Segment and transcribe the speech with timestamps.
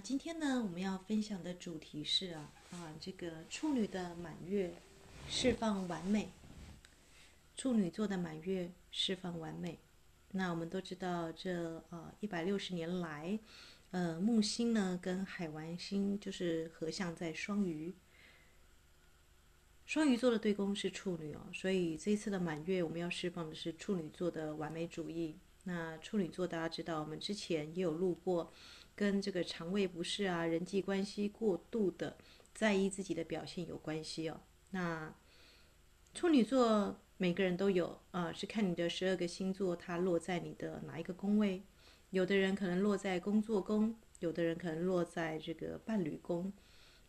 [0.00, 4.72] 今天呢，我们要分享的主题是啊啊，这个处女的满月
[5.28, 6.28] 释放完美。
[7.56, 9.78] 处女座的满月释放完美。
[10.30, 13.38] 那我们都知道这，这呃一百六十年来，
[13.90, 17.92] 呃木星呢跟海王星就是合相在双鱼。
[19.84, 25.36] 双鱼座的对宫是处女哦，所以这一次的满月我们要释放的是处女座的完美主义。
[25.64, 28.52] 那处女座大家知道，我们之前也有录过，
[28.98, 32.16] 跟这个肠胃不适啊、人际关系过度的
[32.52, 34.40] 在意自己的表现有关系哦。
[34.70, 35.14] 那
[36.12, 41.62] 处女座每个人都有啊、是看你的十二个星座它落在你的哪一个宫位。
[42.10, 46.52] 有的人可能落在工作宫，有的人可能落在这个伴侣宫。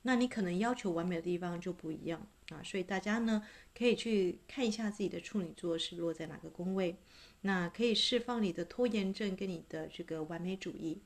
[0.04, 3.44] 那你可能要求完美的地方就不一样啊，所以大家呢
[3.76, 6.96] 可以去看一下自己的处女座是落在哪个宫位，
[7.42, 11.02] 那可以释放你的拖延症跟你的这个完美主义。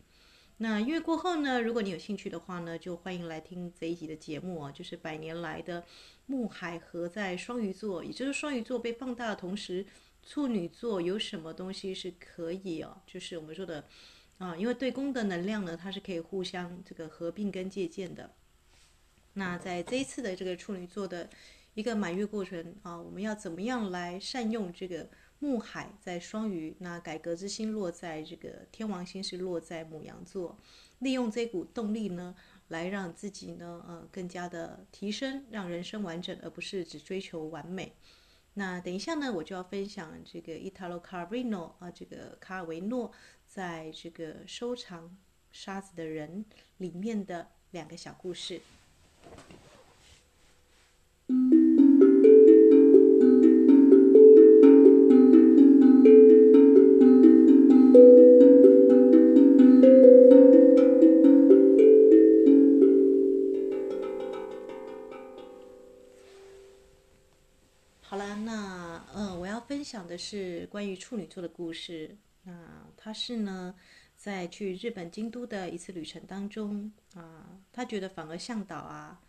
[0.63, 5.83] 那月过后呢，如果你有兴趣的话呢，就欢迎来听这一集的节目哦，就是百年来的
[6.25, 9.85] 木海合在双鱼座，也就是双鱼座被放大的同时，
[10.25, 13.83] 处女座有什么东西是可以哦，就是我们说的
[14.37, 18.31] 啊，因为对宫的能量呢，它是可以互相这个合并跟借鉴的。
[19.33, 21.29] 那在这一次的这个处女座的
[21.73, 25.09] 一个满月过程啊，我们要怎么样来善用这个
[25.43, 30.57] 木海在双鱼，那改革之星落在这个天王星是落在牡羊座，
[30.99, 32.33] 利用这股动力呢，
[32.69, 37.91] 来让自己呢，呃，更加的提升，让人生完整，而不是只追求完美。
[38.53, 43.11] 那等一下呢，我就要分享这个伊塔罗卡维诺啊，这个卡尔维诺
[43.45, 45.17] 在这个收藏
[45.51, 46.45] 沙子的人
[46.77, 48.61] 里面的两个小故事。
[70.17, 72.17] 是关于处女座的故事。
[72.43, 73.75] 那他是呢，
[74.15, 79.21] 在去日本京都的一次旅程当中啊，他觉得反而向导啊。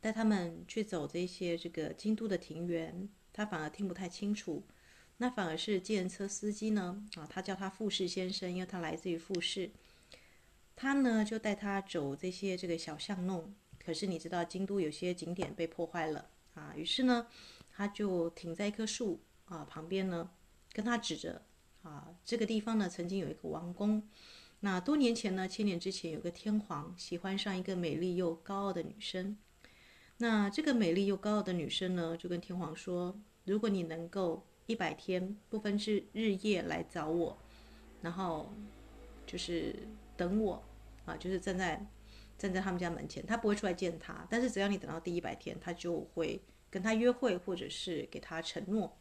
[0.00, 4.64] 带他们去走这些这个京都的庭园，他反而听不太清楚。
[5.16, 9.70] 那反而是计程车司机呢，啊，他叫他富士先生，因为他来自于富士。
[10.76, 13.52] 他呢就带他走这些这个小巷弄。
[13.84, 17.26] 可是你知道京都有些景点被破坏了啊，于是呢
[17.72, 20.30] 他就停在一棵树啊旁边呢，
[20.72, 21.42] 跟他指着
[21.82, 24.02] 啊这个地方呢曾经有一个王宫。
[24.60, 29.36] 那多年前呢，千年之前有个天皇喜欢上一个美丽又高傲的女生。
[30.16, 33.16] 那这个美丽又高傲的女生呢，就跟天皇说
[33.46, 37.38] ：“如果你能够一百天不分日日夜来找我，
[38.02, 38.52] 然后
[39.24, 39.76] 就是
[40.16, 40.60] 等我
[41.04, 41.86] 啊，就是站在
[42.36, 48.98] 站在他们家门前，他不会出来见他，但是只要你等到第一百天，他就会跟他约会，或者是给他承诺。”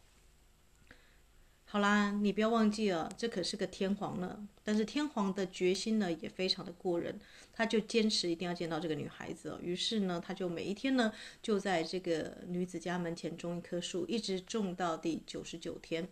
[1.70, 4.48] 好啦，你不要忘记了，这可是个天皇呢。
[4.64, 7.20] 但是天皇的决心呢也非常的过人，
[7.52, 9.60] 他就坚持一定要见到这个女孩子哦。
[9.62, 11.12] 于是呢，他就每一天呢
[11.42, 16.08] 就在这个女子家门前种一棵树，一直种到第九十九天。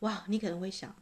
[0.00, 0.94] 哇，你可能会想，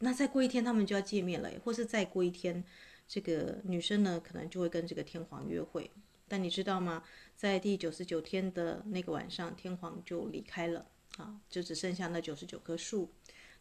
[0.00, 2.62] 那再过一天他们就要见面了，或是再过一天，
[3.08, 5.90] 这个女生呢可能就会跟这个天皇约会。
[6.28, 7.04] 但你知道吗？
[7.36, 10.86] 在第九十九天的那个晚上，天皇就离开了
[11.18, 13.12] 啊，就只剩下那九十九棵树。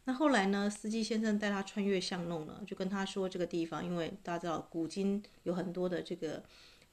[0.05, 0.69] 那后来呢？
[0.69, 6.43] 司机先生带他穿越巷弄了，就跟他说这个地方，因为大家知道古今有很多的这个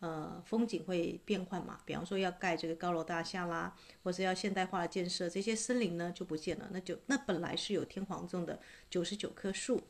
[0.00, 6.70] 呃风景会变换嘛，比方说要盖这个高楼大厦啦，或者要现代化的建设，这些森林呢就不见了。
[6.72, 8.58] 那就那本来是有天皇种的
[8.88, 9.82] 九十九棵树。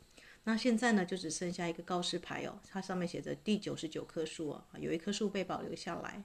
[0.43, 6.25] 那现在呢，就只剩下一个告示牌哦，它上面写着第九十九棵树啊，有一棵树被保留下来。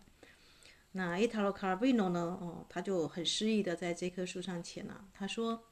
[0.94, 5.64] 那伊塔罗卡维诺呢，哦，他就很诗意的在这棵树上签了，他说，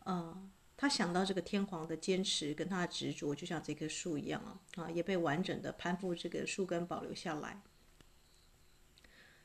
[0.00, 7.60] 呃，他想到这个天皇的坚持跟他的执着，就像这棵树一样啊，啊，也被完整的攀附这个树根保留下来。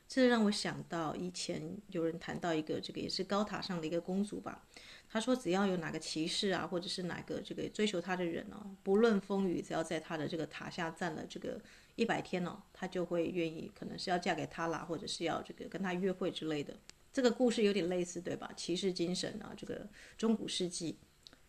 [0.06, 4.64] 这让我想到以前有人谈到一个这个也是高塔上的一个公主吧。
[5.08, 11.60] 他说：“只要有哪个骑士啊，或者是哪个这个追求他的人哦，不论风雨，只要在他的这个塔下站了这个
[12.00, 16.74] 一百天哦，他就会愿意，可能是要嫁给他啦，或者是要这个跟他约会之类的。
[17.12, 18.50] 这个故事有点类似，对吧？
[18.56, 19.86] 骑士精神啊，这个
[20.16, 20.96] 中古世纪，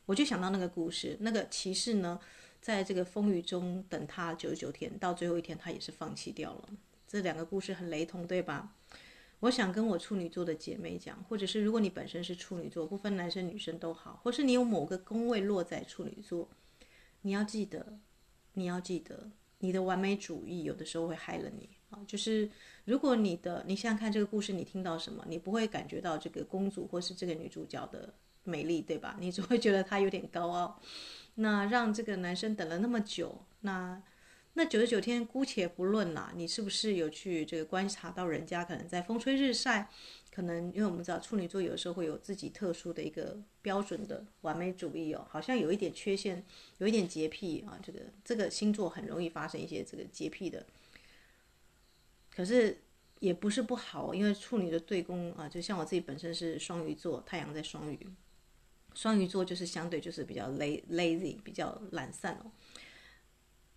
[0.05, 2.19] 我就想到那个故事，那个骑士呢，
[2.59, 6.69] 在这个风雨中等他九十九天，到最后一天他也是放弃掉了。
[7.07, 8.75] 这两个故事很雷同，对吧？
[9.39, 16.49] 我想跟我处女座的姐妹讲，或者是如果你本身是处女座，不分男生女生都好，或是你有某个宫位落在处女座，
[17.21, 17.99] 你要记得，
[18.55, 19.31] 你要记得，
[19.61, 21.99] 你的完美主义有的时候会害了你啊。
[22.05, 22.49] 就是
[22.85, 28.13] 如果你的，你想想看这个故事，你听到什么，你不会感觉到这个公主或是这个女主角的
[28.43, 29.15] 美丽，对吧？
[29.19, 30.81] 你只会觉得她有点高傲。
[31.35, 34.03] 那让这个男生等了那么久，那。
[34.53, 39.89] 那九十九天姑且不论啦，你是不是有去这个观察到人家可能在风吹日晒，
[40.29, 46.43] 可能因为我们知道处女座有时候会有自己特殊的一个标准的完美主义哦，好像有一点缺陷，
[46.79, 50.65] 有一点洁癖啊，这个这个星座很容易发生一些这个洁癖的。
[52.35, 52.81] 可是
[53.19, 57.99] 也不是不好，因为处女的对宫啊，就像我自己本身是双鱼座，太阳在双鱼，
[58.93, 62.51] 双鱼座就是相对就是比较 lazy，比较懒散哦。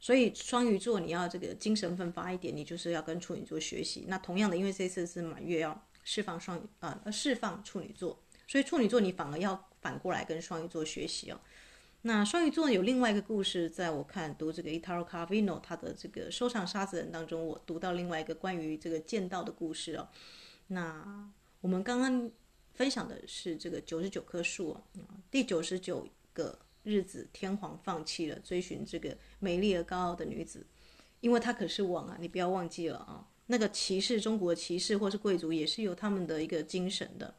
[0.05, 4.05] 所以双鱼座，你要这个精神奋发一点，你就是要跟处女座学习。
[4.07, 11.41] 那同样的，因为这次是满月，要释放双啊，呃，释放处女座，所以处女座你反而要反过来跟双鱼座学习哦。
[12.03, 20.07] 那双鱼座有另外一个故事，在我看读这个 Italo Calvino 他的这个《收藏沙子人》当中，我读到另外一个关于这个剑道的故事哦。
[20.67, 22.31] 那我们刚刚
[22.75, 24.85] 分享的是这个九十九棵树哦，
[25.31, 26.59] 第九十九个。
[26.85, 30.65] 日子，天皇放弃了追寻这个美丽而高傲的女子，
[31.21, 32.17] 因为她可是王啊！
[32.21, 37.35] 你不要忘记了啊，那个骑士，中国骑士或是贵族也是有他们的一个精神的。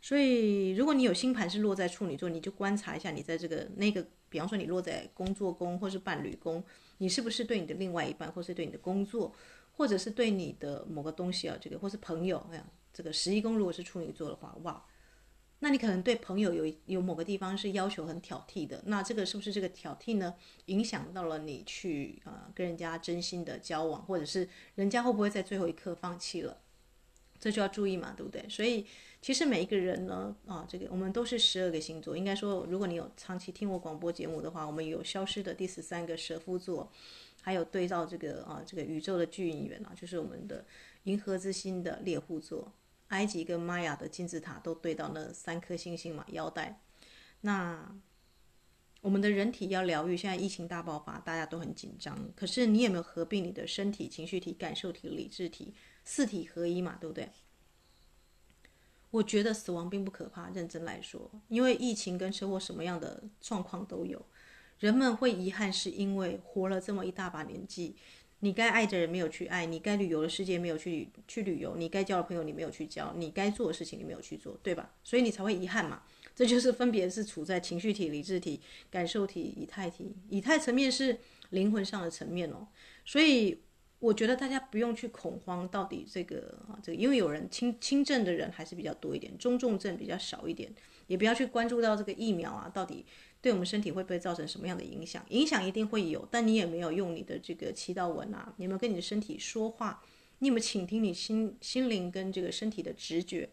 [0.00, 6.62] 所以，如果你有星盘是落在处女座，你就观察一下，你在这个那个，比方说你落在工作宫或是伴侣宫，
[6.98, 9.32] 你是不是对你的另外一半，或是对你的工作，
[9.70, 14.84] 或者是对你的某个东西啊，这个或是朋友，哎呀，这个十一宫如果是处女座的话，哇！
[15.64, 20.34] 那你可能对朋友有有某个地方是要求很挑剔的，那这个是不是这个挑剔呢，
[20.66, 26.58] 影响到了你去啊、跟人家真心的交往，或者是人家会不会在最后一刻放弃了？
[27.38, 28.44] 这就要注意嘛，对不对？
[28.48, 28.84] 所以
[29.20, 36.90] 其实每一个人呢，啊，这个我们都是十二个星座，应该说，如果你有长期听我广播节目的话，我们有消失的第十三个蛇夫座，
[37.40, 40.64] 还有对照这个啊这个宇宙的巨影源啊，就是我们的
[41.04, 42.72] 银河之星的猎户座。
[43.12, 46.80] 埃及跟玛雅的金字塔都对到那三颗星星嘛，腰带。
[47.42, 47.94] 那
[49.02, 52.18] 我们的人体要疗愈，现在疫情大爆发，大家都很紧张。
[52.34, 55.74] 可是你有没有合并你的身体、情绪体、感受体、理智体，
[56.04, 56.96] 四体合一嘛？
[56.98, 57.28] 对不对？
[59.10, 64.24] 我觉得死亡并不可怕，认真来说，因为疫情跟车祸什么样的状况都有。
[64.78, 67.96] 人们会遗憾，是因为活了这么一大把年纪。
[68.44, 74.92] 你该爱的人没有去爱，你该旅游的世界没有去去旅游，你该交的朋友你没有去交，你该做的事情你没有去做，对吧？
[75.04, 76.02] 所以你才会遗憾嘛。
[76.34, 78.60] 这就是分别是处在情绪体、理智体、
[78.90, 80.12] 感受体、以太体。
[80.28, 81.16] 以太层面是
[81.50, 82.66] 灵魂上的层面哦。
[83.04, 83.62] 所以
[84.00, 90.74] 我觉得大家不用去恐慌，到底这个啊这个，因为有人轻轻症的人还是比较多一点，中重症比较少一点，
[91.06, 93.06] 也不要去关注到这个疫苗啊到底。
[93.42, 95.22] 对我们身体会不会造成什么样的影响？
[95.28, 100.02] 影响一定会有，但你也没有用你的这个祈祷文啊，你有没有跟你的身体说话？
[100.38, 103.50] 你有没有倾听你心心灵跟这个身体的直觉，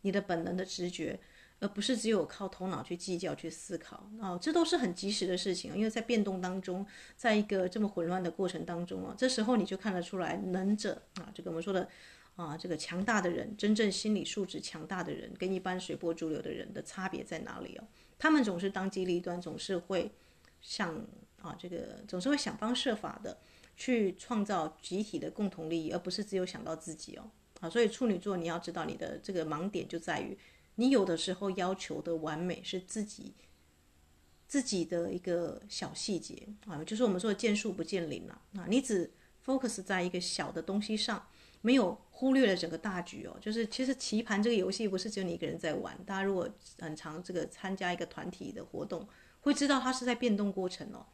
[0.00, 1.18] 你的本能的直觉，
[1.60, 6.84] 而不是只有靠头脑去计较去思考哦，这都是很及时的事情，因为在变动当中，
[7.16, 11.88] 在一个这么混乱的过程当中啊，这时候你就看得出来，能者啊，这个我们说的
[12.34, 17.84] 啊，这个强大的人，真正心理素质强大的人，跟一般随波逐流的人的差别在哪里哦？
[18.18, 20.10] 他们总是当机立断，总是会
[20.62, 20.94] 想
[21.42, 23.38] 啊，这个总是会想方设法的
[23.76, 27.30] 去创造集体的共同利益，而不是只有想到自己哦。
[27.60, 30.36] 啊，所以处女座你要知道，你的这个盲点就在于，
[30.76, 33.34] 你有的时候要求的完美是自己
[34.48, 39.12] 自己的一个小细节啊，就是我们说的见树不见林了啊，你只
[39.44, 41.28] focus 在一个小的东西上。
[41.62, 46.48] 没有忽略了整个大局哦，就是其实棋盘这个游戏不是只有你一个人在玩，大家如果
[46.80, 49.08] 很常这个参加一个团体的活动，
[49.40, 51.06] 会知道它是在变动过程哦，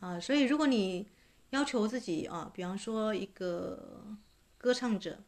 [0.00, 1.08] 啊，所以如果你
[1.50, 4.16] 要求自己啊，比方说一个
[4.56, 5.18] 歌唱者，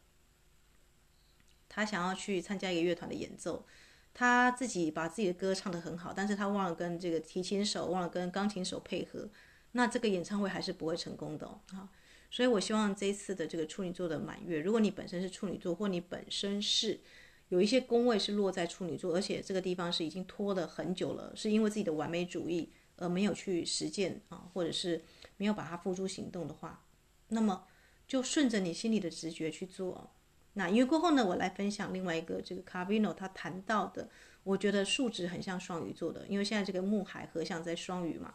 [1.69, 3.67] 他想要去参加一个乐团的演奏，
[4.15, 9.29] 他自己把自己的歌唱得很好，但是他忘了跟这个提琴手，忘了跟钢琴手配合，
[9.73, 11.89] 那这个演唱会还是不会成功的哦，啊。
[12.31, 17.01] 所以，我希望这一次的这个处女座的满月，如果你本身是处女座，或你本身是
[17.49, 25.03] 有一些宫位是落在处女座，而且这个地方是已经拖了很久了，是因为自己的完美主义而没有去实践啊，或者是
[25.37, 26.85] 没有把它付诸行动的话，
[27.29, 27.67] 那么
[28.07, 30.13] 就顺着你心里的直觉去做。
[30.53, 34.09] 那因为过后呢，我来分享另外一个这个 Calvino 他谈到的，
[34.45, 38.35] 我觉得数值很像双鱼座的，因为现在这个木海合相在双鱼嘛，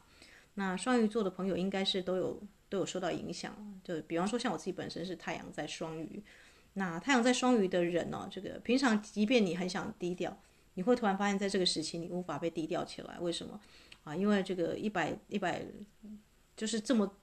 [0.56, 2.42] 那双鱼座的朋友应该是都有。
[2.68, 6.22] 都有受到影响，就比方说像我自己本身是太阳在双鱼，
[6.74, 10.36] 那太阳在双鱼的人哦，这个平常即便你很想低调，
[10.74, 13.20] 你会突然发现在这个时期你无法被低调起来。
[13.20, 13.62] 为什么？
[14.04, 15.64] 啊，因为这个一百一百，
[16.58, 17.16] 就是这么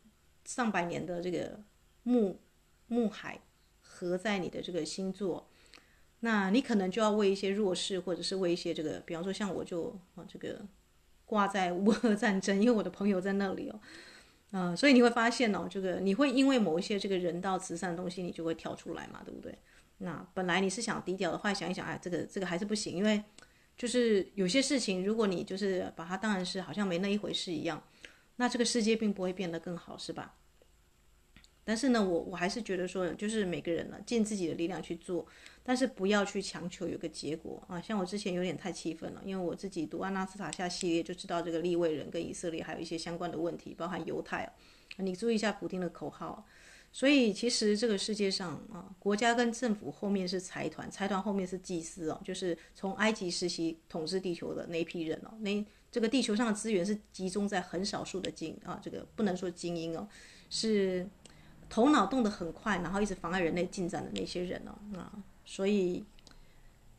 [0.44, 1.60] 上百年的这个
[2.04, 2.38] 木
[2.86, 3.40] 木海
[3.80, 5.48] 合在你的这个星座，
[6.20, 10.64] 那你可能就要为一些弱势，或者是为一些这个，比方说像我就啊这个
[11.32, 13.80] 挂在乌俄战争， 因为我的朋友在那里哦，
[14.50, 19.56] 啊、所以你会发现哦，这个你会因为某一些这个人道慈善的东西，你就会跳出来嘛，对不对？
[19.98, 23.24] 那本来你是想低调的话，想一想，哎，这个这个还是不行，因为。
[23.74, 27.82] 就是有些事情，如果你就是把它当然是好像没那一回事一样，
[28.36, 30.34] 那这个世界并不会变得更好，是吧？
[31.64, 35.26] 但是呢，我我还是觉得说，就是每个人呢，尽自己的力量去做，
[35.62, 37.81] 但是不要去强求有个结果啊。
[37.81, 44.52] 像我之前有点太气愤了，因为我自己读安纳斯塔夏系列就知道这个利未人跟以色列还有一些相关的问题，包含犹太。
[44.99, 46.45] 你注意一下普丁的口号。
[46.95, 60.07] 所以其实这个世界上啊，国家跟政府后面是财团，财团后面是祭司哦，就是从埃及时期统治地球的那一批人哦，那这个地球上的资源是集中在很少数的精啊，这个不能说精英哦，
[60.50, 61.09] 是
[61.72, 66.04] 头脑动得很快，然后一直妨碍人类进展的那些人哦啊，所以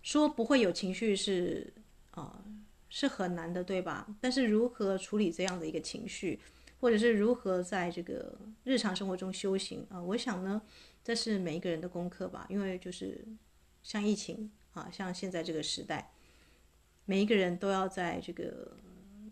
[0.01, 1.71] 说不会有情绪是
[2.09, 2.43] 啊
[2.89, 4.07] 是很难的，对吧？
[4.19, 6.39] 但是如何处理这样的一个情绪？
[6.79, 10.01] 或者是如何在这个日常生活中修行啊？
[10.01, 10.59] 我想呢，
[11.03, 12.47] 这是每一个人的功课吧。
[12.49, 13.23] 因为就是
[13.83, 16.11] 像疫情啊，像现在这个时代，
[17.05, 18.75] 每一个人都要在这个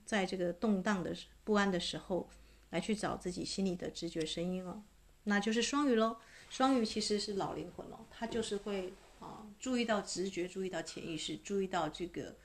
[0.05, 2.29] 在这个动荡的不安的时候，
[2.69, 4.83] 来去找自己心里的直觉声音哦。
[5.24, 6.18] 那就是双鱼喽。
[6.50, 12.36] 双鱼其实是老灵魂喽，他就是会啊注意到直觉，注意到潜意识，注意到这个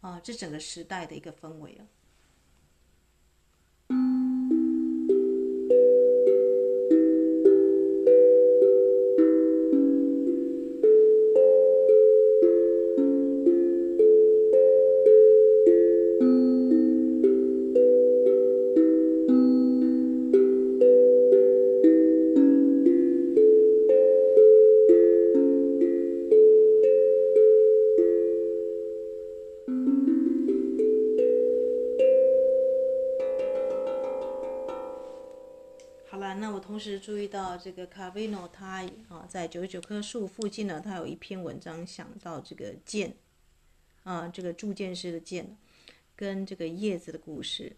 [0.00, 1.84] 啊这整个时代的一个氛围啊。
[37.62, 43.14] 这个卡维诺，他啊在九十九棵树附近呢，他有一篇文章想到这个剑，
[44.02, 45.56] 啊这个铸剑师的剑，
[46.16, 47.76] 跟这个叶子的故事。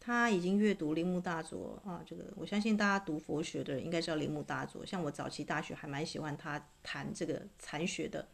[0.00, 4.86] 他已经阅读铃木大佐啊，这个我相信大家读佛学的人应该知道铃木大佐。
[4.86, 8.26] 像我早期大学还蛮喜欢他谈这个禅学的，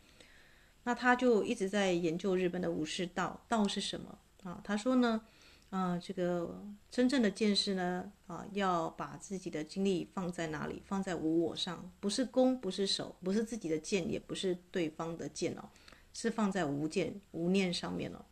[0.84, 4.60] 那他就一直在研究日本的武士道，道是什么啊？
[4.62, 5.22] 他说呢。
[5.68, 10.80] 啊、这个真正的剑士呢，啊、要把自己的精力放在哪里？
[10.86, 15.68] 放在无我上，不是攻，不是守，不是自己的剑，也不是对方的剑哦，
[16.14, 18.24] 是放在无剑、无念上面哦。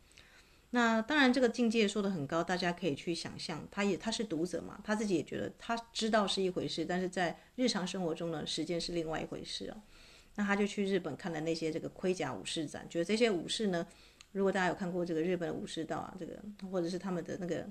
[0.70, 3.66] 那当然，这个境界说得很高，大家可以去想象。
[3.70, 9.82] 他也他是读者嘛，他自己也觉得他知道是一回事，但是在日常生活中呢，实践是另外一回事哦。
[10.36, 13.86] 那他就去日本看了那些这个盔甲武士展，觉得这些武士呢。
[14.34, 16.36] 如果大家有看过这个日本的武士道啊，这个
[16.68, 17.64] 或者是他们的那个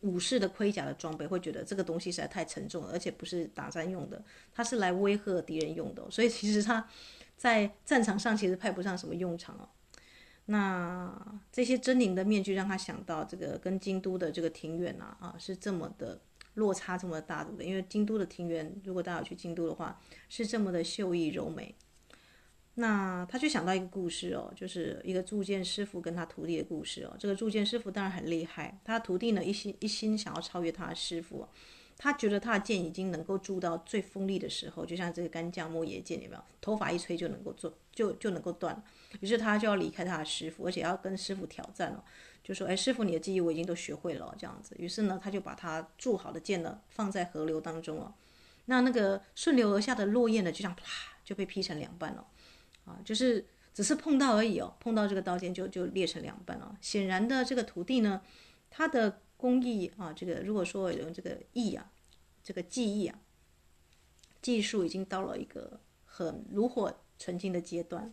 [0.00, 6.10] 武士的盔甲的装备，会觉得这个东西实在太沉重了，而且不是打仗用的，它是来威吓敌人用的。
[6.10, 6.88] 所以其实他
[7.36, 9.68] 在战场上其实派不上什么用场哦。
[10.50, 16.18] 那这些狰狞的面具让他想到这个跟京都的这个庭园啊啊是这么的
[16.54, 21.74] 落差这么大的，因为京都的庭园，如果大家有去京都的话，是这么的秀逸柔美。
[22.80, 27.16] 那他就想到一个故事哦，就是一个铸剑师傅跟他徒弟的故事哦。
[27.18, 31.44] 这个铸剑师傅当然很厉害，他徒弟呢一心一心想要超越他的师傅，
[31.96, 36.42] 他觉得他的剑已经能够铸到最锋利的时候，就像这个干将莫邪剑有没有？
[36.60, 38.80] 头发一吹就能够做，就就能够断。
[39.18, 42.04] 于是他就要离开他的师傅，而且要跟师傅挑战了，
[42.44, 48.14] 就说：“哎，师傅，你的技艺我已经都学会了。”这样子，于是呢，他就把他铸好的剑呢放在河流当中哦。
[48.66, 50.84] 那那个顺流而下的落叶呢，就像啪
[51.24, 52.24] 就被劈成两半了。
[52.88, 56.76] 啊，就是只是碰到而已哦，碰到这个刀尖就就裂成两半了。
[56.80, 58.22] 显然的，这个徒弟呢，
[58.70, 61.92] 他的工艺啊，这个如果说有这个艺啊，
[62.42, 63.18] 这个技艺啊，
[64.40, 68.12] 技术已经到了一个很炉火纯青的阶段。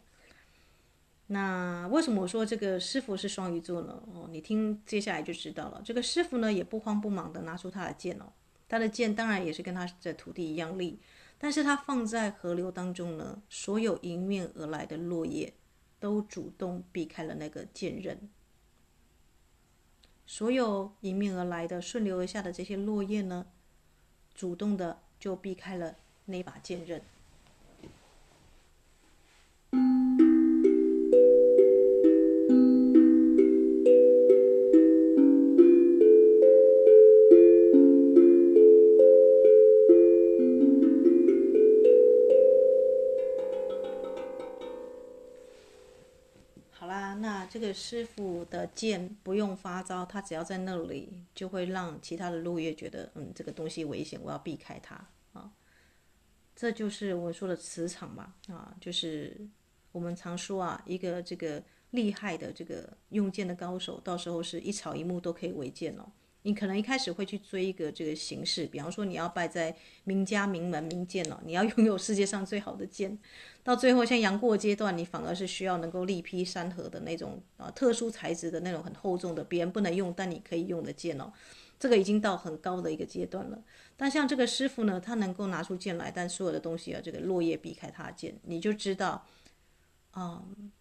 [1.28, 4.04] 那为什么我说这个师傅是双鱼座呢？
[4.14, 5.82] 哦，你听接下来就知道了。
[5.84, 8.32] 这个师傅呢，也不慌不忙的拿出他的剑哦，
[8.70, 11.00] 他的剑当然也是跟他的徒弟一样利。
[11.46, 15.54] 但是它放在河流当中呢，所有迎面而来的落叶
[16.00, 18.32] 都主动避开了那个剑刃。
[20.26, 23.46] 所有迎面而来的顺流而下的这些落叶呢，
[24.34, 27.00] 主动的就避开了那把剑刃。
[47.76, 54.96] 师傅的剑不用发招，他只要在那里，就会让其他的路越觉得，嗯，这个东西危险，我要避开它
[55.34, 55.52] 啊。
[56.56, 59.38] 这就是我说的磁场嘛，啊，就是
[59.92, 66.10] 我们常说啊，一个这个厉害的这个用剑的高手，到时候是一草一木都可以为剑哦。
[66.46, 73.18] 你可能一开始会去追一个这个形式，比方说你要拜在名家名门名剑哦，你要 拥有世界上最好的剑，
[73.64, 81.34] 到最后像杨过阶段，你反而是需要能够力劈山河的那种啊特殊材质的那种很厚重的别人不能用但你可以用的剑哦，
[81.80, 83.64] 这个已经到很高的一个阶段了。
[83.98, 89.26] 但像这个师傅呢，他能够拿出剑来，但所有的东西啊，这个落叶避开他的剑，你就知道
[90.12, 90.72] 啊、嗯，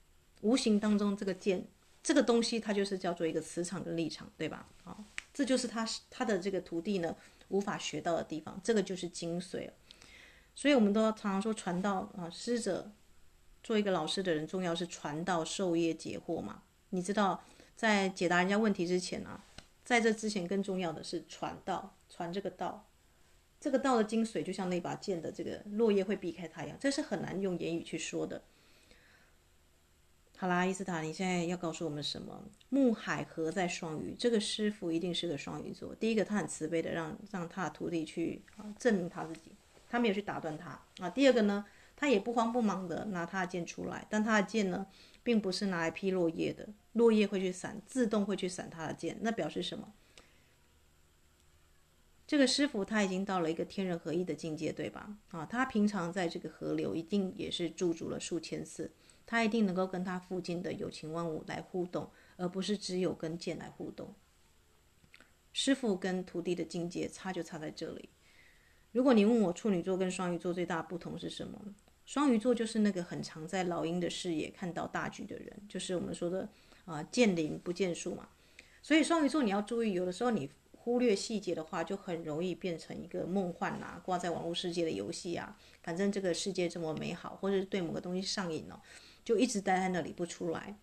[0.43, 1.67] 无形当中这个剑
[2.03, 4.69] 这个东西它就是叫做一个磁场跟立场，对吧？
[4.85, 4.95] 啊。
[5.35, 7.15] 这就是他他的这个徒弟呢
[7.49, 9.69] 无法学到的地方，这个就是精髓。
[10.55, 12.93] 所以我们都常常说传道啊，师者
[13.63, 16.63] 做一个老师的人，重要是传道授业解惑嘛。
[16.91, 19.45] 你知道，在解答人家问题之前啊，
[19.85, 22.87] 在这之前更重要的是传道，传这个道。
[23.61, 28.43] 这个道的精髓，就像那把剑的这个落叶会避开它一样，这是很难用言语去说的。
[30.37, 32.43] 好啦，伊斯塔，你现在要告诉我们什么？
[32.69, 35.95] 木海河在双鱼，这个师傅一定是个双鱼座。
[35.95, 39.53] 第一个，他很慈悲的让让他的徒弟去啊证明他自己，
[39.89, 41.09] 他没有去打断他啊。
[41.09, 41.65] 第二个呢，
[41.97, 44.87] 他也不慌不忙的拿他的剑出来，但他的剑呢，
[45.23, 49.95] 并不是拿来劈落叶的，落叶会去闪，自动会去闪他的剑，那表示什么？
[52.27, 55.17] 这个师傅他已经到了一个天人合一的境界，对吧？
[55.31, 58.91] 啊，他平常在这个河流一定也是驻足了数千次。
[59.27, 64.15] 他一定能够跟他附近的有情万物来互动，而不是只有跟剑来互动。
[65.53, 68.09] 师傅跟徒弟的境界差就差在这里。
[68.93, 71.61] 如果你问我处女座跟双鱼座最大的不同是什么？
[72.05, 76.49] 双鱼座就是那个很常在老鹰的视野看到大局的人，就是我们说的
[76.85, 78.29] 啊、见林不见树嘛。
[78.83, 85.59] 所以双鱼座你要注意，有的时候你忽略细节的话，就很容易变成一个梦幻啊，挂在网络世界的游戏啊。
[85.83, 88.83] 反正这个世界这么美好，或者是对某个东西上瘾了、
[89.25, 90.77] 就一直待在那里不出来，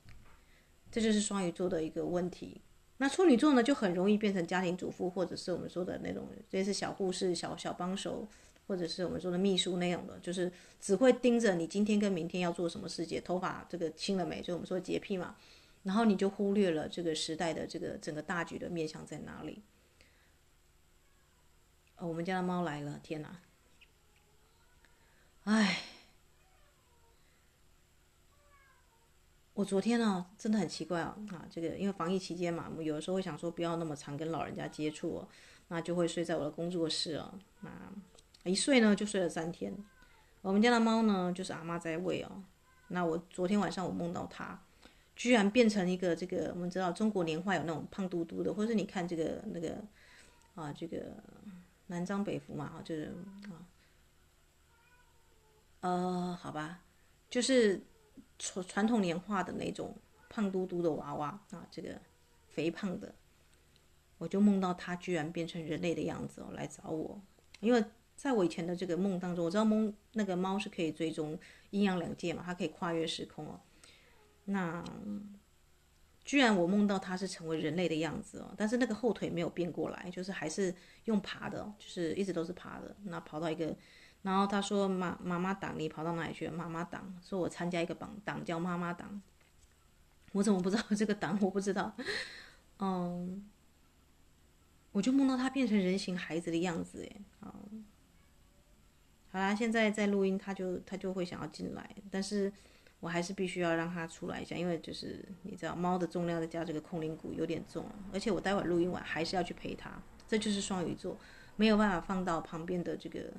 [0.91, 2.61] 这就是双鱼座的一个问题。
[2.97, 8.27] 那处女座呢，就很容易变成家庭主妇，或者是我们说的那种，这是小护士、小小帮手，
[8.67, 14.41] 或者是我们说的秘书那样的，就是只会盯着你今天跟明天要做什么事情，头发这个清了没？
[14.41, 15.35] 就我们说洁癖嘛，
[15.83, 19.63] 然后你就忽略了这个时代的这个整个大局的面向在哪里。
[21.97, 23.39] 哦，我们家的猫来了，天哪！
[25.43, 25.83] 哎。
[29.61, 31.45] 我昨天呢、真的很奇怪啊啊！
[31.47, 35.27] 这个因为防疫期间嘛，我有的时候会想说不要那么常跟老人家接触哦，
[35.67, 37.31] 那就会睡在我的工作室啊。
[38.41, 39.71] 那一睡呢就睡了三天。
[40.41, 42.43] 我们家的猫呢就是阿妈在喂哦。
[42.87, 44.59] 那我昨天晚上我梦到它，
[45.15, 49.79] 居然变成一个这个我们知道中国年画有那种胖嘟嘟的，或者是你看这个那个
[50.55, 51.15] 啊这个
[51.85, 53.61] 南张北服嘛，就是啊
[55.81, 56.79] 呃好吧，
[57.29, 57.79] 就是。
[58.41, 59.95] 传传统年画的那种
[60.27, 62.01] 胖嘟嘟的娃娃啊，这个
[62.49, 63.13] 肥胖的，
[64.17, 67.21] 我就梦到它居然变成人类的样子哦，来找我。
[67.59, 71.37] 因为在我以前的这个梦当中，我知道梦那个猫是可以追踪
[71.69, 73.61] 阴阳两界嘛，它可以跨越时空哦。
[74.45, 74.83] 那
[76.25, 80.73] 居然我梦到它是成为人类的样子哦，但是那个后腿没有变过来，就是还是
[81.05, 83.75] 用爬的，就是一直都是爬的，那跑到一个。
[84.23, 86.47] 然后他说：“妈妈妈党，你跑到哪里去？
[86.47, 89.19] 妈妈党说，我参加一个党，党叫妈妈党。
[90.33, 91.35] 我怎么不知道 这个党？
[91.41, 91.91] 我不知道。
[92.77, 93.43] 嗯，
[94.91, 97.83] 我就梦到他变成人形孩子的样子，哎，嗯，
[99.31, 102.53] 好啦，现在在录音，他就他就会想要进来，但是
[102.99, 109.91] 我还是必须要让他出来一下，因为就是你知道，猫的重量再加这个空灵鼓有点重，而且我待会录音完还是要去陪他，
[110.27, 111.17] 这就是双鱼座，
[111.55, 113.33] 没有办法放到旁边的这个。”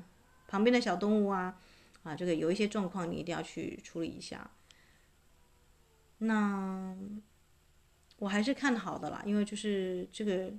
[0.53, 1.59] 旁边的小动物啊，
[2.03, 4.51] 啊，这个有一些状况你一定要去处理一下。
[6.19, 6.95] 那
[8.19, 10.53] 我还是看好的啦，因为就是这个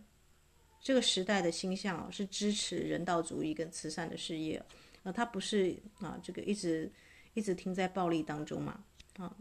[0.82, 4.60] 这个时代的星象，是支持人道主义跟慈善的事业，
[5.03, 6.91] 呃，它不是啊，这个一直
[7.36, 8.84] 一直停在暴力当中嘛，
[9.19, 9.32] 啊，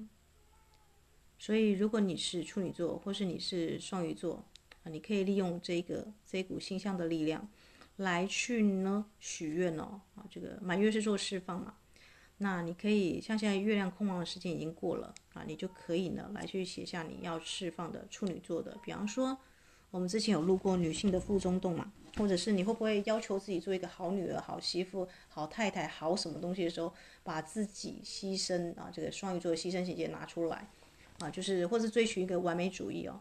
[1.38, 4.44] 所以如果你是处女座或是你是双鱼座
[4.82, 7.48] 啊，你可以利用这个这股星象的力量。
[7.96, 10.00] 来去呢许愿哦。
[10.14, 11.74] 啊，这个满月是做释放嘛，
[12.38, 19.36] 那你可以像现在月亮空亡的时间已经过了啊，你就可以呢来去写下你要释放的处女座的，比方说
[19.90, 30.66] 我们之前有录过女性的腹中动嘛，或者是你会不会要求自己做一个好女儿、好媳妇、好太太、好什么东西的时候，把自己牺牲啊，这个双鱼座的牺牲情节拿出来
[31.18, 33.20] 啊，就是或是追寻一个完美主义哦。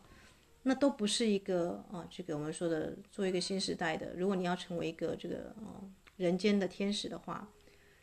[0.63, 4.13] 那都不是一个啊，这个我们说的做一个新时代的。
[4.15, 5.81] 如果你要成为一个这个啊
[6.17, 7.51] 人间的天使的话，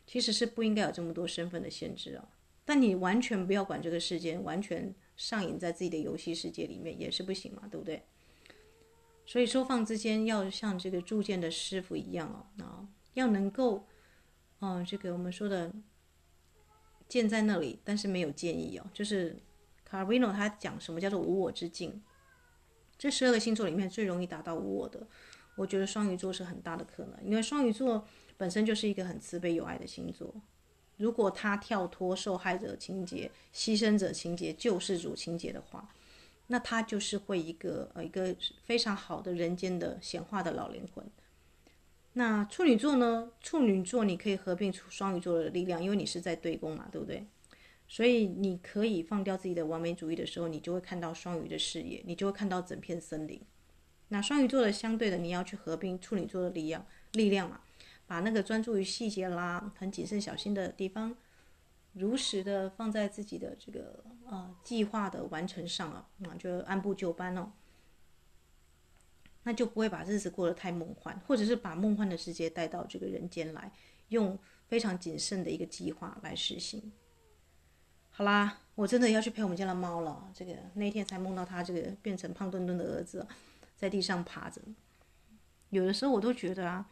[0.05, 2.27] 其实是不应该有这么多身份的限制啊。
[2.65, 8.03] 但你完全不要管这个世界，完全上瘾在自己的游戏世界里面也是不行嘛，对不对？
[9.25, 13.87] 所以收放之间要像这个铸剑的师傅一样哦，啊，要能够，
[14.59, 15.71] 啊，这个我们说的
[17.07, 18.85] 剑在那里，但是没有剑意哦。
[18.93, 19.37] 就是
[19.85, 22.01] 卡维诺他讲什么叫做无我之境。
[22.99, 25.07] 这十二个星座里面最容易达到无我的，
[25.55, 28.05] 我觉得双鱼座是很大的可能，因为双鱼座
[28.37, 30.31] 本身就是一个很慈悲有爱的星座。
[30.97, 35.87] 如果他跳脱受害者情节、牺牲者情节、救世主情节的话，
[36.47, 38.35] 那他就是会一个呃一个
[38.65, 41.05] 非常好的人间的显化的老灵魂。
[42.13, 43.31] 那处女座呢？
[43.39, 47.25] 处女座你可以合并出双鱼座的力量，因为你是在对宫嘛，对不对？
[47.91, 53.41] 所以你可以放掉自己的完美主义的时候，你就会看到双鱼的视野，你就会看到整片森林。
[54.09, 57.61] 那双鱼座的相对的，你要去合并处女座的力量，力量嘛，
[58.05, 61.17] 把那个专注于细节啦、很谨慎小心的地方，
[61.93, 67.51] 如实的放在自己的这个呃计划的完成上啊，那就按部就班哦，
[69.43, 73.71] 那就不会把日子过得太梦幻，或者是把梦幻的世界带到这个人间来，
[74.09, 76.91] 用非常谨慎的一个计划来实行。
[78.19, 80.29] 好啦，我真的要去陪我们家的猫了。
[80.33, 83.25] 这个那天才梦到它这个变成胖墩墩的儿子，
[83.77, 84.61] 在地上爬着。
[85.69, 86.85] 有的时候我都觉得啊，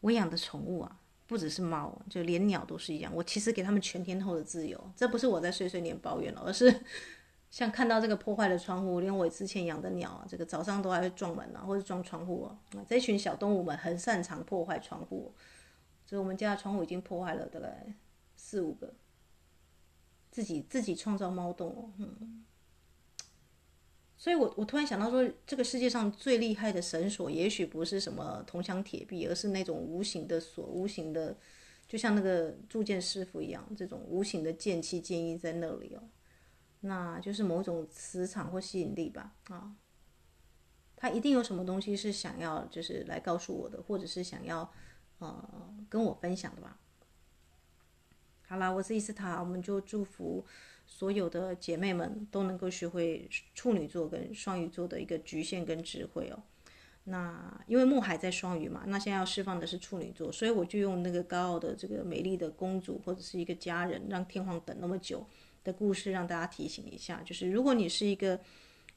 [0.00, 3.12] 我养的宠物啊，不只是猫，就连鸟都是一样。
[3.14, 6.82] 我其实给他们全天候的自由，这不是我在碎碎念抱怨了，而是
[7.48, 12.58] 像看到这个破坏的窗户，连我之前养的鸟啊，这个早上都还会撞门啊，或者撞窗户啊。
[12.88, 15.32] 这群小动物们很擅长破坏窗户，
[16.04, 17.86] 所以我们家的窗户已经破坏了大概。
[18.36, 18.94] 四五个，
[20.30, 22.44] 自己自己创造猫洞哦，嗯，
[24.16, 31.36] 所以我我突然想到说，这个世界上最厉害的绳索，也许不是什么铜墙铁壁，而是那种无形的锁，无形的，
[31.88, 36.02] 就像那个铸剑师傅一样，这种无形的剑气剑意在那里哦，
[36.80, 39.74] 那就是某种磁场或吸引力吧，啊，
[40.94, 44.72] 他一定有什么东西是想要就是来告诉我的，或者是想要
[45.18, 46.78] 呃跟我分享的吧。
[48.48, 50.44] 好啦，我是伊斯塔，我们就祝福
[50.86, 56.40] 所有的姐妹们都能够学会处女座跟双鱼座的一个局限跟智慧哦。
[57.02, 65.26] 那因为木海在双鱼嘛，那现在要释放的是处女座，所以我就用那个高傲的这个美丽的公主或者是一个家人，让天皇等那么久
[65.64, 68.38] 的故事，让大家提醒一下，就是如果你是一个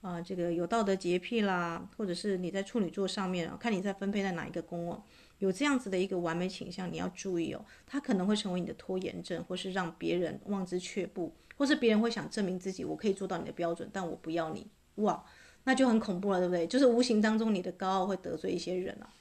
[0.02, 5.04] 啊、这个有道德洁癖啦，或者是你在处女座上面啊，看你在分配在哪一个宫哦。
[5.40, 15.26] 有这样子的一个完美倾向，你要注意哦，它可能会成为你的拖延症，或是让别人望之却步，或是别人会想证明自己，我可以做到你的标准，但我不要你，哇，
[15.64, 16.68] 那就很恐怖了，对不对？
[16.68, 19.14] 就是无形当中你的高傲会得罪一些人啊。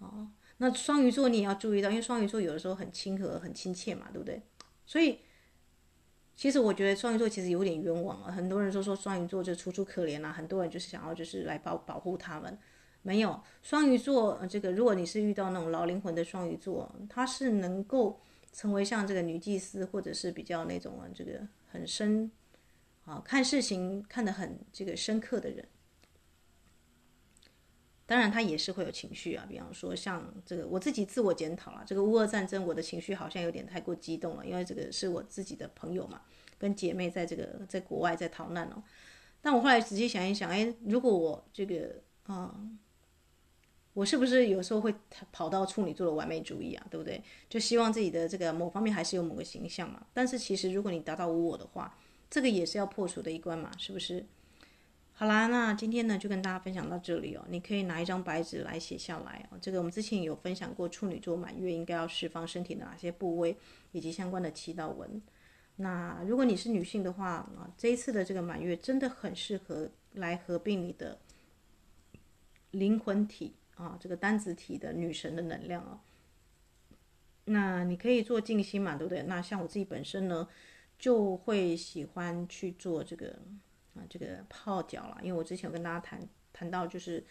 [0.00, 4.42] 哦，那双鱼座你也要注意到，因为双鱼座有的时候很亲和、很亲切嘛，对不对？
[4.84, 5.20] 所以，
[6.36, 12.58] 其实我觉得双鱼座其实有点冤枉啊，很多人都说双鱼座就楚楚可怜啊，很多人就是想要就是来保保护他们。
[13.06, 18.18] 没有双鱼座，这个如果你是遇到那种老灵魂的双鱼座，他是能够
[18.50, 22.32] 成为像这个女祭司，或者是比较那种这个很深
[23.04, 25.68] 啊，看事情看得很这个深刻的人。
[28.06, 36.22] 当然，他也是会有情绪啊，比方说像这个我自己自我检讨了，这个乌俄战争，我的情绪好像有点太过激动了，因为这个是我自己的朋友嘛，
[36.58, 38.82] 跟姐妹在这个在国外在逃难哦。
[39.42, 42.58] 但我后来仔细想一想，哎，如果我这个啊。
[43.94, 44.92] 我是不是有时候会
[45.32, 46.84] 跑到处女座的完美主义啊？
[46.90, 47.22] 对不对？
[47.48, 50.04] 就希望自己的这个某方面还是有某个形象嘛。
[50.12, 51.96] 但是其实如果你达到无我的话，
[52.28, 54.26] 这个也是要破除的一关嘛，是不是？
[55.12, 57.44] 好啦，那今天呢就跟大家分享到这里哦。
[57.48, 59.58] 你可以拿一张白纸来写下来哦。
[59.62, 63.56] 这个我们之前有分享过处女座满月应该要释放身体的哪些部位
[63.92, 65.22] 以及相关的祈祷文。
[65.76, 71.16] 那如果你是女性的话啊，这一次的这个满月真的很适合来合并你的
[72.72, 73.54] 灵魂体。
[73.76, 76.00] 啊，这个单子体的女神的能量啊，
[77.46, 79.22] 那你可以做静心嘛，对不对？
[79.24, 80.48] 那像我自己本身呢，
[80.98, 83.38] 就会喜欢去做这个
[83.94, 85.18] 啊，这个泡脚啦。
[85.22, 86.20] 因为我之前有跟大家谈
[86.52, 87.24] 谈到，就是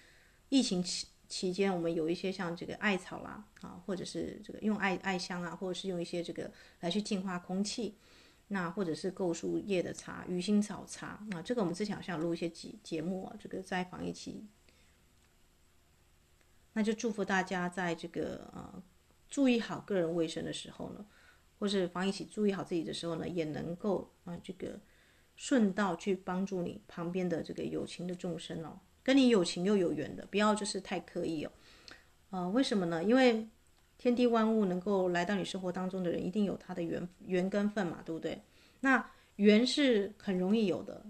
[0.49, 6.51] 疫情期期间，我们有一些像这个艾草啦，啊，或者是这个用艾艾香啊，或者是用一些这个
[6.81, 7.95] 来去净化空气，
[8.49, 14.45] 那或者是构树叶的茶、鱼腥草茶啊，这个我们之前好像录一些节节目啊，这个在防疫期，
[16.73, 18.83] 那就祝福大家在这个呃
[19.29, 21.05] 注意好个人卫生的时候呢，
[21.59, 24.79] 或是防疫期注意好自己的时候呢，也能够啊这个
[25.35, 28.79] 顺道去帮助你旁边的这个有情的众生哦。
[29.03, 31.51] 跟你有情又有缘的，不要就是太刻意哦。
[32.29, 33.03] 呃，为什么呢？
[33.03, 33.47] 因为
[33.97, 38.41] 天地万物能够来到你生活当中的人，一定有他的缘缘跟份嘛，对不对？
[38.79, 41.05] 那缘是很容易有的，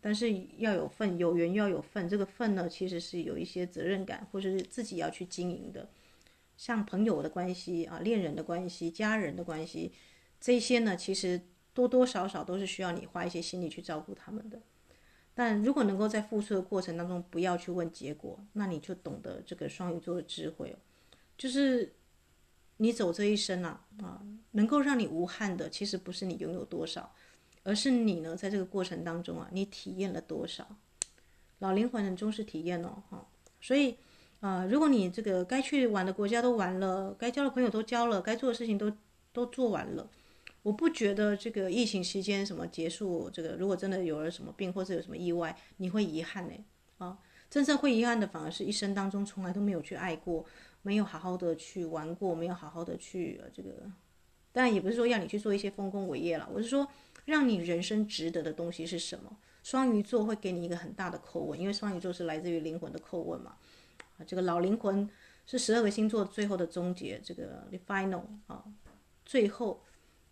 [0.00, 2.08] 但是要有份，有缘要有份。
[2.08, 5.88] 这个份呢，其实是有一些责任感，或者是自己要去经营的。
[6.56, 9.92] 像朋友的关系啊，恋人的关系，家人的关系，
[10.40, 11.40] 这些呢，其实
[11.74, 14.60] 多多少少都是需要你花一些心力去照顾他们的。
[15.34, 20.74] 但如果能够在付出的过程当中不要去问结果，那你就懂得这个双鱼座的智慧。
[21.36, 21.94] 就是
[22.78, 27.14] 你走这一生啊啊，能够让你无憾的，其实不是你拥有多少，
[27.66, 30.64] 而是你呢在这个过程当中啊，你体验了多少。
[31.58, 33.26] 老灵魂很重视体验哦，哈。
[33.60, 33.96] 所以
[34.40, 38.92] 啊，如果你这个该去玩的国家都玩了，该交的朋友都交了，该做的事情都
[39.32, 40.08] 都做完了。
[40.62, 46.54] 我不觉得这个疫情期间什么结束，这个如果真的有了什么病或者有什么意外，你会遗憾呢？
[46.98, 47.18] 啊，
[47.50, 50.44] 真正会遗憾的反而是一生当中从来都没有去爱过，
[50.82, 53.70] 没有好好的去玩过，没有好好的去这个，
[54.52, 56.86] 当然也不是说要你去做一些丰功伟业了，我是说
[57.26, 59.36] 让你人生值得的东西是什么？
[59.62, 63.58] 双鱼座会给你一个很大的叩问，因为双鱼座是来自于灵魂的叩问嘛，
[64.16, 65.06] 啊，这个老灵魂
[65.44, 68.64] 是十二个星座最后的终结，这个 the final 啊，
[69.26, 69.82] 最后。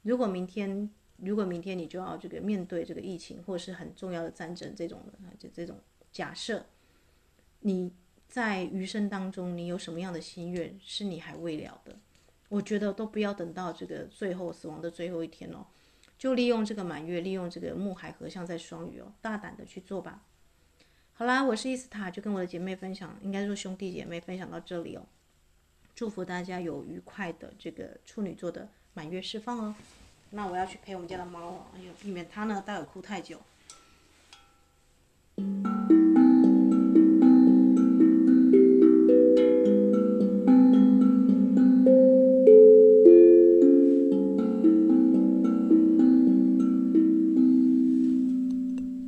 [0.03, 5.81] 如果明天，如果明天你就要这个面对这个疫情，或者是很重要的战争这种的，就这种
[6.13, 6.67] 假设，
[7.61, 7.91] 你
[8.29, 11.99] 在余生当中，你有什么样的心愿是你还未了的？
[12.51, 15.65] 我觉得都不要等到这个最后死亡的最后一天哦，
[16.19, 20.23] 就利用这个满月，利用这个木海合相在双鱼哦，大胆的去做吧。
[21.13, 25.07] 好啦，我是伊斯塔，就跟我的姐妹分享，应该说兄弟姐妹分享到这里哦。
[25.95, 29.75] 祝福大家有愉快的这个处女座的满月释放哦。
[30.31, 33.41] 那我要去陪我们家的猫了，哎呦，避免它呢待会哭太久。